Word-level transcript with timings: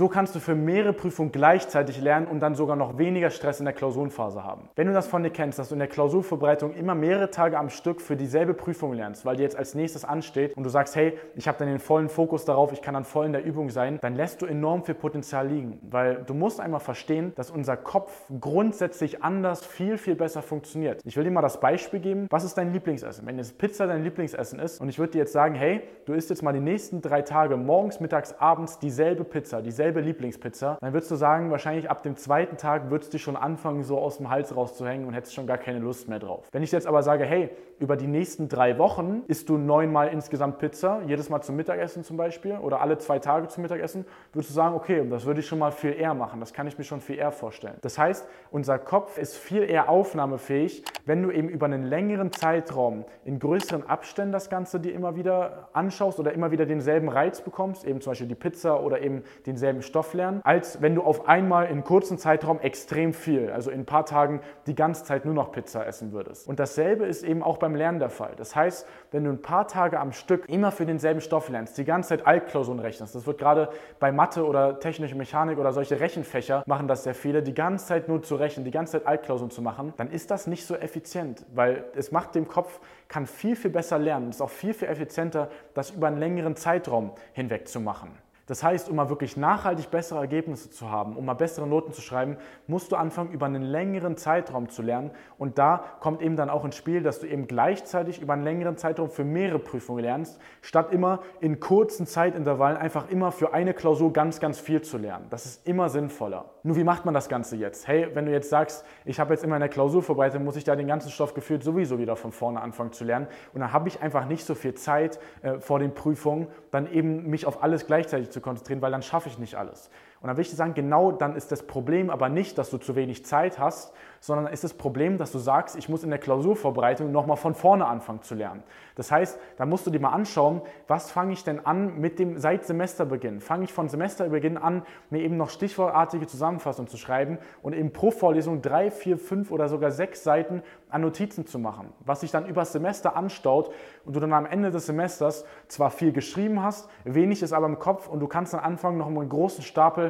So 0.00 0.08
kannst 0.08 0.34
du 0.34 0.40
für 0.40 0.54
mehrere 0.54 0.94
Prüfungen 0.94 1.30
gleichzeitig 1.30 2.00
lernen 2.00 2.26
und 2.26 2.40
dann 2.40 2.54
sogar 2.54 2.74
noch 2.74 2.96
weniger 2.96 3.28
Stress 3.28 3.58
in 3.58 3.66
der 3.66 3.74
Klausurenphase 3.74 4.42
haben. 4.42 4.70
Wenn 4.74 4.86
du 4.86 4.94
das 4.94 5.06
von 5.06 5.22
dir 5.22 5.28
kennst, 5.28 5.58
dass 5.58 5.68
du 5.68 5.74
in 5.74 5.78
der 5.78 5.88
Klausurvorbereitung 5.88 6.72
immer 6.72 6.94
mehrere 6.94 7.30
Tage 7.30 7.58
am 7.58 7.68
Stück 7.68 8.00
für 8.00 8.16
dieselbe 8.16 8.54
Prüfung 8.54 8.94
lernst, 8.94 9.26
weil 9.26 9.36
die 9.36 9.42
jetzt 9.42 9.56
als 9.56 9.74
nächstes 9.74 10.06
ansteht 10.06 10.56
und 10.56 10.62
du 10.62 10.70
sagst, 10.70 10.96
hey, 10.96 11.18
ich 11.34 11.46
habe 11.46 11.58
dann 11.58 11.68
den 11.68 11.80
vollen 11.80 12.08
Fokus 12.08 12.46
darauf, 12.46 12.72
ich 12.72 12.80
kann 12.80 12.94
dann 12.94 13.04
voll 13.04 13.26
in 13.26 13.32
der 13.32 13.44
Übung 13.44 13.68
sein, 13.68 13.98
dann 14.00 14.14
lässt 14.14 14.40
du 14.40 14.46
enorm 14.46 14.84
viel 14.84 14.94
Potenzial 14.94 15.46
liegen, 15.46 15.78
weil 15.82 16.22
du 16.26 16.32
musst 16.32 16.60
einmal 16.60 16.80
verstehen, 16.80 17.34
dass 17.36 17.50
unser 17.50 17.76
Kopf 17.76 18.10
grundsätzlich 18.40 19.22
anders 19.22 19.66
viel, 19.66 19.98
viel 19.98 20.14
besser 20.14 20.40
funktioniert. 20.40 21.02
Ich 21.04 21.18
will 21.18 21.24
dir 21.24 21.30
mal 21.30 21.42
das 21.42 21.60
Beispiel 21.60 22.00
geben, 22.00 22.26
was 22.30 22.44
ist 22.44 22.56
dein 22.56 22.72
Lieblingsessen? 22.72 23.26
Wenn 23.26 23.36
jetzt 23.36 23.58
Pizza 23.58 23.86
dein 23.86 24.02
Lieblingsessen 24.02 24.60
ist 24.60 24.80
und 24.80 24.88
ich 24.88 24.98
würde 24.98 25.12
dir 25.12 25.18
jetzt 25.18 25.34
sagen, 25.34 25.54
hey, 25.54 25.82
du 26.06 26.14
isst 26.14 26.30
jetzt 26.30 26.42
mal 26.42 26.54
die 26.54 26.60
nächsten 26.60 27.02
drei 27.02 27.20
Tage 27.20 27.58
morgens, 27.58 28.00
mittags, 28.00 28.34
abends 28.38 28.78
dieselbe 28.78 29.24
Pizza, 29.24 29.60
dieselbe 29.60 29.89
dieselbe 29.90 30.00
Lieblingspizza, 30.06 30.78
dann 30.80 30.92
würdest 30.92 31.10
du 31.10 31.16
sagen, 31.16 31.50
wahrscheinlich 31.50 31.90
ab 31.90 32.04
dem 32.04 32.16
zweiten 32.16 32.56
Tag 32.56 32.90
würdest 32.90 33.12
du 33.12 33.18
schon 33.18 33.36
anfangen, 33.36 33.82
so 33.82 33.98
aus 33.98 34.18
dem 34.18 34.30
Hals 34.30 34.54
rauszuhängen 34.54 35.06
und 35.06 35.14
hättest 35.14 35.34
schon 35.34 35.48
gar 35.48 35.58
keine 35.58 35.80
Lust 35.80 36.08
mehr 36.08 36.20
drauf. 36.20 36.46
Wenn 36.52 36.62
ich 36.62 36.70
jetzt 36.70 36.86
aber 36.86 37.02
sage, 37.02 37.24
hey, 37.24 37.50
über 37.80 37.96
die 37.96 38.06
nächsten 38.06 38.48
drei 38.48 38.78
Wochen 38.78 39.22
isst 39.26 39.48
du 39.48 39.56
neunmal 39.56 40.08
insgesamt 40.08 40.58
Pizza, 40.58 41.00
jedes 41.06 41.28
Mal 41.28 41.40
zum 41.40 41.56
Mittagessen 41.56 42.04
zum 42.04 42.16
Beispiel 42.16 42.58
oder 42.58 42.80
alle 42.80 42.98
zwei 42.98 43.18
Tage 43.18 43.48
zum 43.48 43.62
Mittagessen, 43.62 44.04
würdest 44.32 44.50
du 44.50 44.54
sagen, 44.54 44.74
okay, 44.74 45.04
das 45.08 45.24
würde 45.24 45.40
ich 45.40 45.46
schon 45.46 45.58
mal 45.58 45.72
viel 45.72 45.94
eher 45.98 46.14
machen. 46.14 46.40
Das 46.40 46.52
kann 46.52 46.66
ich 46.66 46.78
mir 46.78 46.84
schon 46.84 47.00
viel 47.00 47.16
eher 47.16 47.32
vorstellen. 47.32 47.78
Das 47.80 47.98
heißt, 47.98 48.28
unser 48.50 48.78
Kopf 48.78 49.18
ist 49.18 49.36
viel 49.36 49.62
eher 49.62 49.88
aufnahmefähig, 49.88 50.84
wenn 51.06 51.22
du 51.22 51.30
eben 51.30 51.48
über 51.48 51.66
einen 51.66 51.84
längeren 51.84 52.32
Zeitraum 52.32 53.04
in 53.24 53.38
größeren 53.38 53.88
Abständen 53.88 54.32
das 54.32 54.50
Ganze 54.50 54.78
dir 54.78 54.92
immer 54.92 55.16
wieder 55.16 55.70
anschaust 55.72 56.20
oder 56.20 56.32
immer 56.32 56.50
wieder 56.50 56.66
denselben 56.66 57.08
Reiz 57.08 57.40
bekommst, 57.40 57.84
eben 57.86 58.00
zum 58.00 58.10
Beispiel 58.10 58.28
die 58.28 58.34
Pizza 58.34 58.82
oder 58.82 59.00
eben 59.00 59.24
denselben 59.46 59.79
denselben 59.80 59.82
Stoff 59.82 60.14
lernen, 60.14 60.40
als 60.44 60.80
wenn 60.82 60.94
du 60.94 61.02
auf 61.02 61.28
einmal 61.28 61.66
in 61.66 61.84
kurzen 61.84 62.18
Zeitraum 62.18 62.60
extrem 62.60 63.12
viel, 63.12 63.50
also 63.50 63.70
in 63.70 63.80
ein 63.80 63.86
paar 63.86 64.06
Tagen 64.06 64.40
die 64.66 64.74
ganze 64.74 65.04
Zeit 65.04 65.24
nur 65.24 65.34
noch 65.34 65.52
Pizza 65.52 65.86
essen 65.86 66.12
würdest. 66.12 66.46
Und 66.48 66.58
dasselbe 66.58 67.06
ist 67.06 67.24
eben 67.24 67.42
auch 67.42 67.58
beim 67.58 67.74
Lernen 67.74 67.98
der 67.98 68.10
Fall. 68.10 68.32
Das 68.36 68.54
heißt, 68.54 68.86
wenn 69.10 69.24
du 69.24 69.30
ein 69.30 69.42
paar 69.42 69.66
Tage 69.66 69.98
am 69.98 70.12
Stück 70.12 70.48
immer 70.48 70.70
für 70.70 70.86
denselben 70.86 71.20
Stoff 71.20 71.48
lernst, 71.48 71.78
die 71.78 71.84
ganze 71.84 72.10
Zeit 72.10 72.26
Altklausuren 72.26 72.80
rechnest, 72.80 73.14
das 73.14 73.26
wird 73.26 73.38
gerade 73.38 73.70
bei 73.98 74.12
Mathe 74.12 74.44
oder 74.46 74.78
technische 74.80 75.16
Mechanik 75.16 75.58
oder 75.58 75.72
solche 75.72 76.00
Rechenfächer 76.00 76.62
machen 76.66 76.88
das 76.88 77.04
sehr 77.04 77.14
viele, 77.14 77.42
die 77.42 77.54
ganze 77.54 77.86
Zeit 77.86 78.08
nur 78.08 78.22
zu 78.22 78.36
rechnen, 78.36 78.64
die 78.64 78.70
ganze 78.70 78.92
Zeit 78.92 79.06
Altklausuren 79.06 79.50
zu 79.50 79.62
machen, 79.62 79.92
dann 79.96 80.10
ist 80.10 80.30
das 80.30 80.46
nicht 80.46 80.66
so 80.66 80.74
effizient, 80.74 81.44
weil 81.54 81.84
es 81.94 82.12
macht 82.12 82.34
dem 82.34 82.48
Kopf, 82.48 82.80
kann 83.08 83.26
viel, 83.26 83.56
viel 83.56 83.70
besser 83.70 83.98
lernen. 83.98 84.30
Ist 84.30 84.40
auch 84.40 84.50
viel, 84.50 84.72
viel 84.72 84.88
effizienter, 84.88 85.48
das 85.74 85.90
über 85.90 86.06
einen 86.06 86.18
längeren 86.18 86.56
Zeitraum 86.56 87.12
hinweg 87.32 87.68
zu 87.68 87.80
machen. 87.80 88.16
Das 88.50 88.64
heißt, 88.64 88.88
um 88.88 88.96
mal 88.96 89.08
wirklich 89.08 89.36
nachhaltig 89.36 89.92
bessere 89.92 90.18
Ergebnisse 90.18 90.70
zu 90.70 90.90
haben, 90.90 91.16
um 91.16 91.24
mal 91.24 91.34
bessere 91.34 91.68
Noten 91.68 91.92
zu 91.92 92.00
schreiben, 92.00 92.36
musst 92.66 92.90
du 92.90 92.96
anfangen, 92.96 93.30
über 93.30 93.46
einen 93.46 93.62
längeren 93.62 94.16
Zeitraum 94.16 94.68
zu 94.68 94.82
lernen. 94.82 95.12
Und 95.38 95.56
da 95.56 95.84
kommt 96.00 96.20
eben 96.20 96.34
dann 96.34 96.50
auch 96.50 96.64
ins 96.64 96.74
Spiel, 96.74 97.00
dass 97.04 97.20
du 97.20 97.28
eben 97.28 97.46
gleichzeitig 97.46 98.20
über 98.20 98.32
einen 98.32 98.42
längeren 98.42 98.76
Zeitraum 98.76 99.08
für 99.08 99.22
mehrere 99.22 99.60
Prüfungen 99.60 100.02
lernst, 100.02 100.40
statt 100.62 100.92
immer 100.92 101.20
in 101.38 101.60
kurzen 101.60 102.08
Zeitintervallen 102.08 102.76
einfach 102.76 103.08
immer 103.08 103.30
für 103.30 103.54
eine 103.54 103.72
Klausur 103.72 104.12
ganz, 104.12 104.40
ganz 104.40 104.58
viel 104.58 104.82
zu 104.82 104.98
lernen. 104.98 105.26
Das 105.30 105.46
ist 105.46 105.68
immer 105.68 105.88
sinnvoller. 105.88 106.46
Nur 106.64 106.74
wie 106.74 106.82
macht 106.82 107.04
man 107.04 107.14
das 107.14 107.28
Ganze 107.28 107.54
jetzt? 107.54 107.86
Hey, 107.86 108.08
wenn 108.14 108.26
du 108.26 108.32
jetzt 108.32 108.50
sagst, 108.50 108.84
ich 109.04 109.20
habe 109.20 109.32
jetzt 109.32 109.44
immer 109.44 109.54
in 109.54 109.60
der 109.60 109.68
Klausur 109.68 110.02
vorbereitet, 110.02 110.42
muss 110.42 110.56
ich 110.56 110.64
da 110.64 110.74
den 110.74 110.88
ganzen 110.88 111.10
Stoff 111.10 111.34
gefühlt 111.34 111.62
sowieso 111.62 112.00
wieder 112.00 112.16
von 112.16 112.32
vorne 112.32 112.60
anfangen 112.60 112.92
zu 112.92 113.04
lernen. 113.04 113.28
Und 113.54 113.60
dann 113.60 113.72
habe 113.72 113.86
ich 113.86 114.02
einfach 114.02 114.26
nicht 114.26 114.44
so 114.44 114.56
viel 114.56 114.74
Zeit 114.74 115.20
äh, 115.42 115.60
vor 115.60 115.78
den 115.78 115.94
Prüfungen, 115.94 116.48
dann 116.72 116.90
eben 116.92 117.30
mich 117.30 117.46
auf 117.46 117.62
alles 117.62 117.86
gleichzeitig 117.86 118.30
zu 118.30 118.39
konzentrieren, 118.40 118.82
weil 118.82 118.92
dann 118.92 119.02
schaffe 119.02 119.28
ich 119.28 119.38
nicht 119.38 119.54
alles. 119.54 119.90
Und 120.20 120.26
dann 120.26 120.36
will 120.36 120.42
ich 120.42 120.50
dir 120.50 120.56
sagen, 120.56 120.74
genau 120.74 121.12
dann 121.12 121.34
ist 121.34 121.50
das 121.50 121.62
Problem 121.62 122.10
aber 122.10 122.28
nicht, 122.28 122.58
dass 122.58 122.68
du 122.68 122.76
zu 122.76 122.94
wenig 122.94 123.24
Zeit 123.24 123.58
hast, 123.58 123.94
sondern 124.20 124.52
ist 124.52 124.64
das 124.64 124.74
Problem, 124.74 125.16
dass 125.16 125.32
du 125.32 125.38
sagst, 125.38 125.76
ich 125.76 125.88
muss 125.88 126.04
in 126.04 126.10
der 126.10 126.18
Klausurvorbereitung 126.18 127.10
nochmal 127.10 127.38
von 127.38 127.54
vorne 127.54 127.86
anfangen 127.86 128.20
zu 128.20 128.34
lernen. 128.34 128.62
Das 128.96 129.10
heißt, 129.10 129.38
da 129.56 129.64
musst 129.64 129.86
du 129.86 129.90
dir 129.90 129.98
mal 129.98 130.10
anschauen, 130.10 130.60
was 130.88 131.10
fange 131.10 131.32
ich 131.32 131.42
denn 131.42 131.64
an 131.64 131.98
mit 131.98 132.18
dem 132.18 132.36
seit 132.36 132.66
Semesterbeginn? 132.66 133.40
Fange 133.40 133.64
ich 133.64 133.72
von 133.72 133.88
Semesterbeginn 133.88 134.58
an, 134.58 134.82
mir 135.08 135.22
eben 135.22 135.38
noch 135.38 135.48
stichwortartige 135.48 136.26
Zusammenfassungen 136.26 136.88
zu 136.88 136.98
schreiben 136.98 137.38
und 137.62 137.72
eben 137.72 137.94
pro 137.94 138.10
Vorlesung 138.10 138.60
drei, 138.60 138.90
vier, 138.90 139.16
fünf 139.16 139.50
oder 139.50 139.70
sogar 139.70 139.90
sechs 139.90 140.22
Seiten 140.22 140.62
an 140.90 141.00
Notizen 141.00 141.46
zu 141.46 141.58
machen, 141.58 141.94
was 142.00 142.20
sich 142.20 142.30
dann 142.30 142.46
übers 142.46 142.72
Semester 142.72 143.16
anstaut 143.16 143.72
und 144.04 144.14
du 144.14 144.20
dann 144.20 144.34
am 144.34 144.44
Ende 144.44 144.70
des 144.70 144.84
Semesters 144.84 145.46
zwar 145.68 145.90
viel 145.90 146.12
geschrieben 146.12 146.62
hast, 146.62 146.90
wenig 147.04 147.42
ist 147.42 147.54
aber 147.54 147.66
im 147.66 147.78
Kopf 147.78 148.06
und 148.06 148.20
du 148.20 148.28
kannst 148.28 148.52
dann 148.52 148.60
anfangen, 148.60 148.98
noch 148.98 149.06
einen 149.06 149.28
großen 149.28 149.62
Stapel 149.62 150.09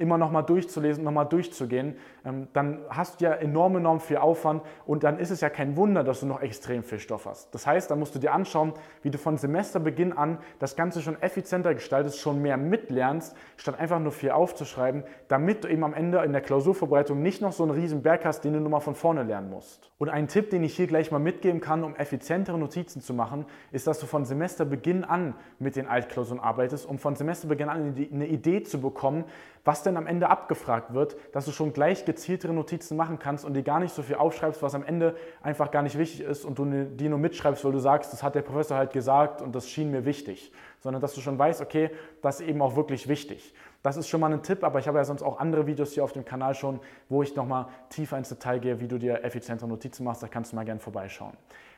immer 0.00 0.18
noch 0.18 0.30
mal 0.30 0.42
durchzulesen, 0.42 1.04
noch 1.04 1.12
mal 1.12 1.24
durchzugehen, 1.24 1.96
ähm, 2.24 2.48
dann 2.52 2.80
hast 2.88 3.20
du 3.20 3.26
ja 3.26 3.32
enorm, 3.32 3.76
enorm 3.76 4.00
viel 4.00 4.16
Aufwand 4.16 4.62
und 4.86 5.04
dann 5.04 5.18
ist 5.18 5.30
es 5.30 5.40
ja 5.40 5.50
kein 5.50 5.76
Wunder, 5.76 6.02
dass 6.02 6.20
du 6.20 6.26
noch 6.26 6.40
extrem 6.40 6.82
viel 6.82 6.98
Stoff 6.98 7.26
hast. 7.26 7.54
Das 7.54 7.66
heißt, 7.66 7.90
da 7.90 7.96
musst 7.96 8.14
du 8.14 8.18
dir 8.18 8.32
anschauen, 8.32 8.72
wie 9.02 9.10
du 9.10 9.18
von 9.18 9.36
Semesterbeginn 9.36 10.12
an 10.12 10.38
das 10.58 10.76
Ganze 10.76 11.02
schon 11.02 11.20
effizienter 11.20 11.74
gestaltest, 11.74 12.18
schon 12.18 12.40
mehr 12.40 12.56
mitlernst, 12.56 13.36
statt 13.56 13.78
einfach 13.78 14.00
nur 14.00 14.12
viel 14.12 14.30
aufzuschreiben, 14.30 15.04
damit 15.28 15.64
du 15.64 15.68
eben 15.68 15.84
am 15.84 15.94
Ende 15.94 16.18
in 16.24 16.32
der 16.32 16.40
Klausurvorbereitung 16.40 17.22
nicht 17.22 17.42
noch 17.42 17.52
so 17.52 17.62
einen 17.62 17.72
riesen 17.72 18.02
Berg 18.02 18.24
hast, 18.24 18.40
den 18.44 18.54
du 18.54 18.60
nur 18.60 18.70
mal 18.70 18.80
von 18.80 18.94
vorne 18.94 19.22
lernen 19.22 19.50
musst. 19.50 19.90
Und 19.98 20.08
ein 20.08 20.28
Tipp, 20.28 20.50
den 20.50 20.64
ich 20.64 20.74
hier 20.74 20.86
gleich 20.86 21.10
mal 21.10 21.18
mitgeben 21.18 21.60
kann, 21.60 21.84
um 21.84 21.94
effizientere 21.94 22.58
Notizen 22.58 23.02
zu 23.02 23.12
machen, 23.12 23.44
ist, 23.70 23.86
dass 23.86 24.00
du 24.00 24.06
von 24.06 24.24
Semesterbeginn 24.24 25.04
an 25.04 25.34
mit 25.58 25.76
den 25.76 25.86
Altklausuren 25.86 26.40
arbeitest, 26.40 26.86
um 26.86 26.98
von 26.98 27.16
Semesterbeginn 27.16 27.68
an 27.68 27.94
eine 28.12 28.26
Idee 28.26 28.62
zu 28.62 28.80
bekommen, 28.80 29.24
was 29.64 29.82
denn 29.82 29.89
am 29.96 30.06
Ende 30.06 30.28
abgefragt 30.28 30.94
wird, 30.94 31.16
dass 31.32 31.44
du 31.44 31.52
schon 31.52 31.72
gleich 31.72 32.04
gezieltere 32.04 32.52
Notizen 32.52 32.96
machen 32.96 33.18
kannst 33.18 33.44
und 33.44 33.54
dir 33.54 33.62
gar 33.62 33.80
nicht 33.80 33.94
so 33.94 34.02
viel 34.02 34.16
aufschreibst, 34.16 34.62
was 34.62 34.74
am 34.74 34.84
Ende 34.84 35.16
einfach 35.42 35.70
gar 35.70 35.82
nicht 35.82 35.98
wichtig 35.98 36.22
ist 36.22 36.44
und 36.44 36.58
du 36.58 36.64
ne, 36.64 36.86
die 36.86 37.08
nur 37.08 37.18
mitschreibst, 37.18 37.64
weil 37.64 37.72
du 37.72 37.78
sagst, 37.78 38.12
das 38.12 38.22
hat 38.22 38.34
der 38.34 38.42
Professor 38.42 38.76
halt 38.76 38.92
gesagt 38.92 39.42
und 39.42 39.54
das 39.54 39.68
schien 39.68 39.90
mir 39.90 40.04
wichtig, 40.04 40.52
sondern 40.80 41.00
dass 41.00 41.14
du 41.14 41.20
schon 41.20 41.38
weißt, 41.38 41.60
okay, 41.60 41.90
das 42.22 42.40
ist 42.40 42.48
eben 42.48 42.62
auch 42.62 42.76
wirklich 42.76 43.08
wichtig. 43.08 43.54
Das 43.82 43.96
ist 43.96 44.08
schon 44.08 44.20
mal 44.20 44.32
ein 44.32 44.42
Tipp, 44.42 44.62
aber 44.62 44.78
ich 44.78 44.88
habe 44.88 44.98
ja 44.98 45.04
sonst 45.04 45.22
auch 45.22 45.38
andere 45.38 45.66
Videos 45.66 45.92
hier 45.92 46.04
auf 46.04 46.12
dem 46.12 46.24
Kanal 46.24 46.54
schon, 46.54 46.80
wo 47.08 47.22
ich 47.22 47.34
nochmal 47.34 47.66
tiefer 47.88 48.18
ins 48.18 48.28
Detail 48.28 48.58
gehe, 48.58 48.80
wie 48.80 48.88
du 48.88 48.98
dir 48.98 49.24
effizientere 49.24 49.68
Notizen 49.68 50.04
machst, 50.04 50.22
da 50.22 50.28
kannst 50.28 50.52
du 50.52 50.56
mal 50.56 50.64
gerne 50.64 50.80
vorbeischauen. 50.80 51.32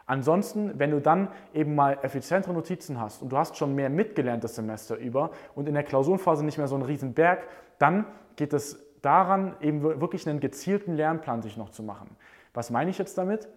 Ansonsten, 0.06 0.78
wenn 0.80 0.90
du 0.90 1.00
dann 1.00 1.28
eben 1.54 1.76
mal 1.76 1.98
effizientere 2.02 2.52
Notizen 2.52 3.00
hast 3.00 3.22
und 3.22 3.30
du 3.30 3.38
hast 3.38 3.56
schon 3.56 3.74
mehr 3.76 3.88
mitgelernt 3.88 4.42
das 4.42 4.56
Semester 4.56 4.96
über 4.96 5.30
und 5.54 5.68
in 5.68 5.74
der 5.74 5.84
Klausurenphase 5.84 6.44
nicht 6.44 6.58
mehr 6.58 6.66
so 6.66 6.74
einen 6.74 6.84
riesen 6.84 7.14
Berg, 7.14 7.44
dann 7.78 8.06
geht 8.34 8.52
es 8.52 8.84
daran, 9.00 9.54
eben 9.60 9.82
wirklich 9.82 10.28
einen 10.28 10.40
gezielten 10.40 10.96
Lernplan 10.96 11.42
sich 11.42 11.56
noch 11.56 11.70
zu 11.70 11.84
machen. 11.84 12.16
Was 12.52 12.70
meine 12.70 12.90
ich 12.90 12.98
jetzt 12.98 13.16
damit? 13.16 13.48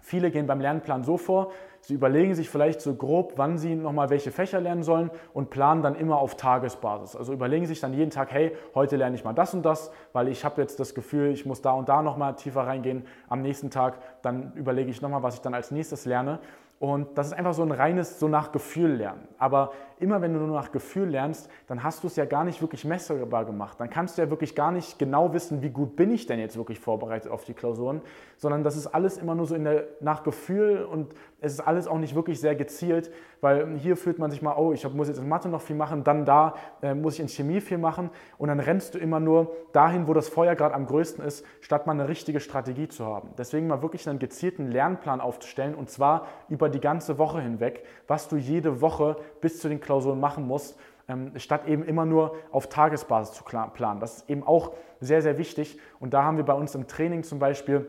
Viele 0.00 0.30
gehen 0.30 0.46
beim 0.46 0.60
Lernplan 0.60 1.02
so 1.02 1.16
vor, 1.16 1.52
sie 1.80 1.94
überlegen 1.94 2.34
sich 2.34 2.50
vielleicht 2.50 2.80
so 2.80 2.94
grob, 2.94 3.34
wann 3.36 3.58
sie 3.58 3.74
nochmal 3.74 4.10
welche 4.10 4.30
Fächer 4.30 4.60
lernen 4.60 4.82
sollen 4.82 5.10
und 5.32 5.50
planen 5.50 5.82
dann 5.82 5.94
immer 5.94 6.18
auf 6.18 6.36
Tagesbasis. 6.36 7.16
Also 7.16 7.32
überlegen 7.32 7.66
sich 7.66 7.80
dann 7.80 7.94
jeden 7.94 8.10
Tag, 8.10 8.30
hey, 8.32 8.56
heute 8.74 8.96
lerne 8.96 9.16
ich 9.16 9.24
mal 9.24 9.32
das 9.32 9.54
und 9.54 9.62
das, 9.64 9.90
weil 10.12 10.28
ich 10.28 10.44
habe 10.44 10.60
jetzt 10.60 10.78
das 10.78 10.94
Gefühl, 10.94 11.30
ich 11.30 11.46
muss 11.46 11.62
da 11.62 11.72
und 11.72 11.88
da 11.88 12.02
nochmal 12.02 12.36
tiefer 12.36 12.66
reingehen. 12.66 13.06
Am 13.28 13.42
nächsten 13.42 13.70
Tag, 13.70 13.98
dann 14.22 14.52
überlege 14.54 14.90
ich 14.90 15.00
nochmal, 15.00 15.22
was 15.22 15.36
ich 15.36 15.40
dann 15.40 15.54
als 15.54 15.70
nächstes 15.70 16.04
lerne. 16.04 16.38
Und 16.80 17.16
das 17.16 17.28
ist 17.28 17.32
einfach 17.32 17.54
so 17.54 17.62
ein 17.62 17.72
reines, 17.72 18.18
so 18.18 18.28
nach 18.28 18.52
Gefühl 18.52 18.96
lernen. 18.96 19.26
Aber 19.38 19.72
immer 20.00 20.22
wenn 20.22 20.32
du 20.32 20.40
nur 20.40 20.56
nach 20.56 20.72
Gefühl 20.72 21.08
lernst, 21.08 21.48
dann 21.66 21.82
hast 21.82 22.02
du 22.02 22.08
es 22.08 22.16
ja 22.16 22.24
gar 22.24 22.44
nicht 22.44 22.60
wirklich 22.60 22.84
messbar 22.84 23.44
gemacht. 23.44 23.80
Dann 23.80 23.90
kannst 23.90 24.18
du 24.18 24.22
ja 24.22 24.30
wirklich 24.30 24.54
gar 24.54 24.72
nicht 24.72 24.98
genau 24.98 25.32
wissen, 25.32 25.62
wie 25.62 25.70
gut 25.70 25.96
bin 25.96 26.10
ich 26.10 26.26
denn 26.26 26.38
jetzt 26.38 26.56
wirklich 26.56 26.80
vorbereitet 26.80 27.30
auf 27.30 27.44
die 27.44 27.54
Klausuren, 27.54 28.00
sondern 28.36 28.64
das 28.64 28.76
ist 28.76 28.86
alles 28.86 29.18
immer 29.18 29.34
nur 29.34 29.46
so 29.46 29.54
in 29.54 29.64
der, 29.64 29.84
nach 30.00 30.22
Gefühl 30.22 30.84
und 30.84 31.14
es 31.40 31.54
ist 31.54 31.60
alles 31.60 31.86
auch 31.86 31.98
nicht 31.98 32.14
wirklich 32.14 32.40
sehr 32.40 32.54
gezielt, 32.54 33.12
weil 33.40 33.76
hier 33.76 33.96
fühlt 33.96 34.18
man 34.18 34.30
sich 34.30 34.40
mal, 34.40 34.54
oh, 34.56 34.72
ich 34.72 34.88
muss 34.94 35.08
jetzt 35.08 35.18
in 35.18 35.28
Mathe 35.28 35.48
noch 35.48 35.60
viel 35.60 35.76
machen, 35.76 36.02
dann 36.02 36.24
da 36.24 36.54
äh, 36.82 36.94
muss 36.94 37.14
ich 37.14 37.20
in 37.20 37.28
Chemie 37.28 37.60
viel 37.60 37.78
machen 37.78 38.10
und 38.38 38.48
dann 38.48 38.60
rennst 38.60 38.94
du 38.94 38.98
immer 38.98 39.20
nur 39.20 39.54
dahin, 39.72 40.08
wo 40.08 40.14
das 40.14 40.28
Feuer 40.28 40.54
gerade 40.54 40.74
am 40.74 40.86
größten 40.86 41.24
ist, 41.24 41.44
statt 41.60 41.86
mal 41.86 41.92
eine 41.92 42.08
richtige 42.08 42.40
Strategie 42.40 42.88
zu 42.88 43.04
haben. 43.04 43.30
Deswegen 43.36 43.66
mal 43.66 43.82
wirklich 43.82 44.08
einen 44.08 44.18
gezielten 44.18 44.70
Lernplan 44.70 45.20
aufzustellen 45.20 45.74
und 45.74 45.90
zwar 45.90 46.26
über 46.48 46.68
die 46.68 46.80
ganze 46.80 47.18
Woche 47.18 47.40
hinweg, 47.40 47.84
was 48.08 48.28
du 48.28 48.36
jede 48.36 48.80
Woche 48.80 49.16
bis 49.40 49.60
zu 49.60 49.68
den 49.68 49.80
Klausuren 49.80 49.93
machen 50.00 50.46
musst, 50.46 50.78
ähm, 51.08 51.32
statt 51.36 51.66
eben 51.66 51.84
immer 51.84 52.06
nur 52.06 52.34
auf 52.50 52.68
Tagesbasis 52.68 53.34
zu 53.34 53.44
planen. 53.44 54.00
Das 54.00 54.18
ist 54.18 54.30
eben 54.30 54.42
auch 54.42 54.72
sehr, 55.00 55.22
sehr 55.22 55.38
wichtig 55.38 55.78
und 56.00 56.14
da 56.14 56.24
haben 56.24 56.36
wir 56.36 56.44
bei 56.44 56.54
uns 56.54 56.74
im 56.74 56.86
Training 56.86 57.22
zum 57.22 57.38
Beispiel 57.38 57.86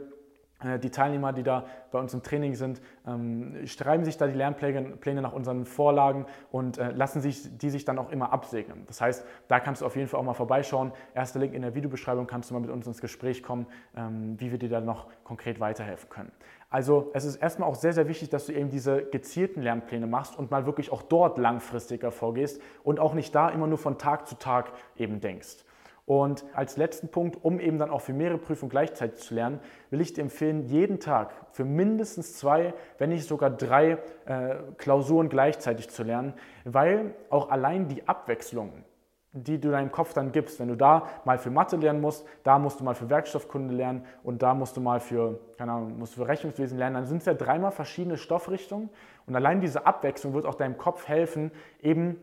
die 0.79 0.89
Teilnehmer, 0.89 1.33
die 1.33 1.43
da 1.43 1.65
bei 1.91 1.99
uns 1.99 2.13
im 2.13 2.23
Training 2.23 2.55
sind, 2.55 2.81
ähm, 3.05 3.67
schreiben 3.67 4.05
sich 4.05 4.17
da 4.17 4.25
die 4.25 4.33
Lernpläne 4.33 5.21
nach 5.21 5.33
unseren 5.33 5.65
Vorlagen 5.65 6.25
und 6.49 6.77
äh, 6.77 6.91
lassen 6.91 7.19
sich 7.19 7.57
die 7.57 7.69
sich 7.69 7.83
dann 7.83 7.99
auch 7.99 8.09
immer 8.09 8.31
absegnen. 8.31 8.83
Das 8.87 9.01
heißt, 9.01 9.25
da 9.47 9.59
kannst 9.59 9.81
du 9.81 9.85
auf 9.85 9.95
jeden 9.95 10.07
Fall 10.07 10.19
auch 10.19 10.23
mal 10.23 10.33
vorbeischauen. 10.33 10.93
Erster 11.13 11.39
Link 11.39 11.53
in 11.53 11.61
der 11.61 11.75
Videobeschreibung 11.75 12.25
kannst 12.25 12.49
du 12.49 12.53
mal 12.53 12.61
mit 12.61 12.69
uns 12.69 12.87
ins 12.87 13.01
Gespräch 13.01 13.43
kommen, 13.43 13.67
ähm, 13.97 14.39
wie 14.39 14.51
wir 14.51 14.57
dir 14.57 14.69
da 14.69 14.79
noch 14.79 15.07
konkret 15.23 15.59
weiterhelfen 15.59 16.09
können. 16.09 16.31
Also 16.69 17.11
es 17.13 17.25
ist 17.25 17.35
erstmal 17.35 17.69
auch 17.69 17.75
sehr, 17.75 17.93
sehr 17.93 18.07
wichtig, 18.07 18.29
dass 18.29 18.47
du 18.47 18.53
eben 18.53 18.69
diese 18.69 19.03
gezielten 19.03 19.61
Lernpläne 19.61 20.07
machst 20.07 20.37
und 20.37 20.51
mal 20.51 20.65
wirklich 20.65 20.91
auch 20.91 21.03
dort 21.03 21.37
langfristiger 21.37 22.11
vorgehst 22.11 22.61
und 22.83 22.99
auch 22.99 23.13
nicht 23.13 23.35
da 23.35 23.49
immer 23.49 23.67
nur 23.67 23.77
von 23.77 23.97
Tag 23.97 24.27
zu 24.27 24.35
Tag 24.35 24.71
eben 24.95 25.19
denkst. 25.19 25.65
Und 26.05 26.45
als 26.53 26.77
letzten 26.77 27.09
Punkt, 27.09 27.43
um 27.43 27.59
eben 27.59 27.79
dann 27.79 27.89
auch 27.89 28.01
für 28.01 28.13
mehrere 28.13 28.37
Prüfungen 28.37 28.69
gleichzeitig 28.69 29.21
zu 29.21 29.33
lernen, 29.33 29.59
will 29.89 30.01
ich 30.01 30.13
dir 30.13 30.21
empfehlen, 30.21 30.61
jeden 30.67 30.99
Tag 30.99 31.33
für 31.51 31.65
mindestens 31.65 32.37
zwei, 32.37 32.75
wenn 32.99 33.09
nicht 33.09 33.27
sogar 33.27 33.49
drei 33.49 33.97
äh, 34.25 34.55
Klausuren 34.77 35.29
gleichzeitig 35.29 35.89
zu 35.89 36.03
lernen, 36.03 36.35
weil 36.63 37.15
auch 37.31 37.49
allein 37.49 37.87
die 37.87 38.07
Abwechslung, 38.07 38.83
die 39.31 39.59
du 39.59 39.71
deinem 39.71 39.91
Kopf 39.91 40.13
dann 40.13 40.31
gibst, 40.31 40.59
wenn 40.59 40.67
du 40.67 40.77
da 40.77 41.09
mal 41.25 41.39
für 41.39 41.49
Mathe 41.49 41.75
lernen 41.75 42.01
musst, 42.01 42.25
da 42.43 42.59
musst 42.59 42.79
du 42.79 42.83
mal 42.83 42.93
für 42.93 43.09
Werkstoffkunde 43.09 43.73
lernen 43.73 44.05
und 44.23 44.43
da 44.43 44.53
musst 44.53 44.77
du 44.77 44.81
mal 44.81 44.99
für, 44.99 45.39
keine 45.57 45.71
Ahnung, 45.71 45.97
musst 45.97 46.15
du 46.15 46.21
für 46.21 46.27
Rechnungswesen 46.27 46.77
lernen, 46.77 46.95
dann 46.95 47.05
sind 47.07 47.17
es 47.17 47.25
ja 47.25 47.33
dreimal 47.33 47.71
verschiedene 47.71 48.17
Stoffrichtungen. 48.17 48.89
Und 49.25 49.35
allein 49.35 49.59
diese 49.59 49.87
Abwechslung 49.87 50.35
wird 50.35 50.45
auch 50.45 50.55
deinem 50.55 50.77
Kopf 50.77 51.07
helfen, 51.07 51.51
eben 51.81 52.17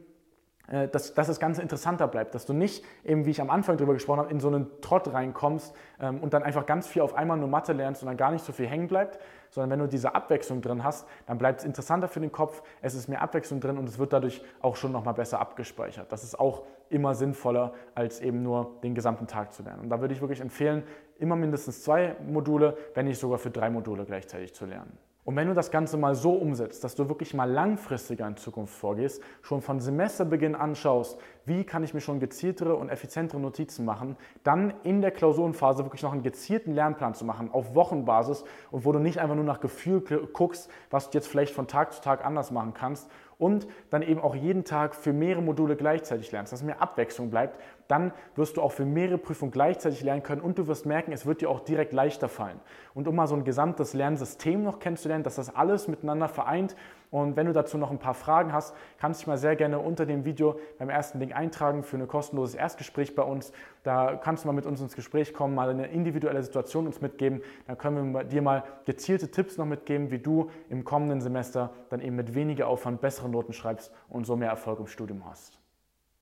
dass, 0.69 1.13
dass 1.15 1.27
das 1.27 1.41
Ganze 1.41 1.61
interessanter 1.61 2.07
bleibt, 2.07 2.35
dass 2.35 2.47
du 2.47 2.53
nicht, 2.53 2.85
eben 3.05 3.27
wie 3.27 3.31
ich 3.31 3.41
am 3.41 3.51
Anfang 3.51 3.77
darüber 3.77 3.95
gesprochen 3.95 4.21
habe, 4.21 4.31
in 4.31 4.41
so 4.41 4.49
einen 4.49 4.81
Trott 4.81 5.13
reinkommst 5.13 5.75
ähm, 6.01 6.21
und 6.21 6.35
dann 6.35 6.43
einfach 6.43 6.67
ganz 6.67 6.87
viel 6.87 7.03
auf 7.03 7.15
einmal 7.15 7.37
nur 7.37 7.49
Mathe 7.49 7.73
lernst 7.73 8.03
und 8.03 8.07
dann 8.07 8.17
gar 8.17 8.31
nicht 8.31 8.45
so 8.45 8.53
viel 8.53 8.67
hängen 8.67 8.87
bleibt, 8.87 9.19
sondern 9.51 9.71
wenn 9.71 9.81
du 9.81 9.89
diese 9.89 10.15
Abwechslung 10.15 10.63
drin 10.63 10.85
hast, 10.85 11.07
dann 11.27 11.37
bleibt 11.37 11.61
es 11.61 11.67
interessanter 11.67 12.09
für 12.09 12.21
den 12.21 12.33
Kopf, 12.33 12.63
es 12.81 12.95
ist 12.95 13.09
mehr 13.09 13.23
Abwechslung 13.23 13.61
drin 13.61 13.77
und 13.77 13.89
es 13.89 13.99
wird 13.99 14.13
dadurch 14.13 14.43
auch 14.61 14.77
schon 14.77 14.93
nochmal 14.93 15.15
besser 15.15 15.41
abgespeichert. 15.41 16.11
Das 16.11 16.25
ist 16.25 16.39
auch 16.39 16.63
immer 16.89 17.15
sinnvoller, 17.15 17.73
als 17.95 18.21
eben 18.21 18.43
nur 18.43 18.79
den 18.83 18.95
gesamten 18.95 19.27
Tag 19.27 19.53
zu 19.53 19.63
lernen. 19.63 19.83
Und 19.83 19.89
da 19.91 20.01
würde 20.01 20.15
ich 20.15 20.21
wirklich 20.21 20.41
empfehlen, 20.41 20.85
immer 21.19 21.37
mindestens 21.37 21.83
zwei 21.83 22.17
Module, 22.27 22.77
wenn 22.95 23.07
nicht 23.07 23.19
sogar 23.19 23.39
für 23.39 23.51
drei 23.51 23.69
Module 23.69 24.05
gleichzeitig 24.05 24.55
zu 24.55 24.67
lernen. 24.67 24.97
Und 25.25 25.37
wenn 25.37 25.47
du 25.47 25.55
das 25.55 25.71
Ganze 25.71 25.97
mal 25.97 26.17
so 26.17 26.33
umsetzt, 26.33 26.83
dass 26.83 26.97
du 26.97 27.09
wirklich 27.09 27.33
mal 27.33 27.49
langfristiger 27.49 28.27
in 28.27 28.37
Zukunft 28.37 28.75
vorgehst, 28.75 29.23
schon 29.43 29.63
von 29.63 29.79
Semesterbeginn 29.79 30.57
anschaust, 30.57 31.17
wie 31.45 31.63
kann 31.63 31.85
ich 31.85 31.95
mir 31.95 32.01
schon 32.01 32.19
gezieltere 32.19 32.75
und 32.75 32.89
effizientere 32.89 33.41
Notizen 33.41 33.85
machen, 33.85 34.17
dann 34.43 34.75
in 34.83 35.01
der 35.01 35.13
Klausurenphase 35.13 35.85
wirklich 35.85 36.03
noch 36.03 36.13
einen 36.13 36.25
gezielten 36.25 36.73
Lernplan 36.73 37.15
zu 37.15 37.25
machen, 37.25 37.53
auf 37.53 37.77
Wochenbasis 37.77 38.45
und 38.73 38.85
wo 38.85 38.91
du 38.91 38.99
nicht 38.99 39.19
einfach 39.19 39.37
nur 39.37 39.45
nach 39.45 39.61
Gefühl 39.61 40.01
guckst, 40.33 40.69
was 40.91 41.11
du 41.11 41.19
jetzt 41.19 41.29
vielleicht 41.29 41.55
von 41.55 41.69
Tag 41.69 41.93
zu 41.93 42.01
Tag 42.01 42.25
anders 42.25 42.51
machen 42.51 42.75
kannst 42.75 43.09
und 43.39 43.69
dann 43.91 44.03
eben 44.03 44.21
auch 44.21 44.35
jeden 44.35 44.65
Tag 44.65 44.95
für 44.95 45.13
mehrere 45.13 45.43
Module 45.43 45.77
gleichzeitig 45.77 46.33
lernst, 46.33 46.53
dass 46.53 46.63
mehr 46.63 46.83
Abwechslung 46.83 47.31
bleibt, 47.31 47.61
dann 47.93 48.13
wirst 48.35 48.57
du 48.57 48.63
auch 48.63 48.73
für 48.73 48.87
mehrere 48.87 49.19
Prüfungen 49.19 49.53
gleichzeitig 49.53 50.03
lernen 50.03 50.23
können 50.23 50.41
und 50.41 50.59
du 50.59 50.67
wirst 50.67 50.87
merken, 50.87 51.13
es 51.13 51.27
wird 51.27 51.43
dir 51.43 51.51
auch 51.51 51.61
direkt 51.61 51.93
leichter 51.93 52.29
fallen. 52.29 52.59
Und 52.95 53.07
um 53.07 53.15
mal 53.15 53.27
so 53.27 53.37
ein 53.37 53.45
gesamtes 53.45 53.93
Lernsystem 53.93 54.65
noch 54.65 54.79
kennenzulernen, 54.81 55.23
dass 55.23 55.37
das 55.37 55.55
alles 55.55 55.87
miteinander 55.87 56.29
vereint, 56.29 56.75
und 57.13 57.37
wenn 57.37 57.45
du 57.45 57.53
dazu 57.53 57.77
noch 57.77 57.91
ein 57.91 57.99
paar 57.99 58.15
Fragen 58.15 58.55
hast, 58.55 58.75
kannst 58.99 59.21
du 59.21 59.25
dich 59.25 59.27
mal 59.27 59.37
sehr 59.37 59.55
gerne 59.55 59.79
unter 59.79 60.07
dem 60.07 60.25
Video 60.25 60.59
beim 60.79 60.89
ersten 60.89 61.21
Link 61.21 61.37
eintragen 61.37 61.83
für 61.83 61.99
ein 61.99 62.09
kostenloses 62.09 62.55
Erstgespräch 62.55 63.15
bei 63.15 63.23
uns. 63.23 63.53
Da 63.83 64.17
kannst 64.17 64.45
du 64.45 64.49
mal 64.49 64.55
mit 64.55 64.65
uns 64.65 64.81
ins 64.81 64.97
Gespräch 64.97 65.35
kommen, 65.35 65.55
mal 65.55 65.69
eine 65.69 65.89
individuelle 65.89 66.43
Situation 66.43 66.87
uns 66.87 67.03
mitgeben. 67.03 67.43
Dann 67.67 67.77
können 67.77 68.13
wir 68.13 68.25
dir 68.25 68.41
mal 68.41 68.65
gezielte 68.87 69.31
Tipps 69.31 69.59
noch 69.59 69.67
mitgeben, 69.67 70.11
wie 70.11 70.21
du 70.21 70.49
im 70.71 70.85
kommenden 70.85 71.21
Semester 71.21 71.75
dann 71.91 72.01
eben 72.01 72.17
mit 72.17 72.35
weniger 72.35 72.67
Aufwand 72.67 73.03
bessere 73.03 73.29
Noten 73.29 73.53
schreibst 73.53 73.93
und 74.09 74.25
so 74.25 74.35
mehr 74.35 74.49
Erfolg 74.49 74.81
im 74.81 74.87
Studium 74.87 75.27
hast. 75.27 75.62